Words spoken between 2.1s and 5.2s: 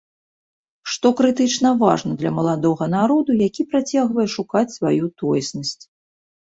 для маладога народу, які працягвае шукаць сваю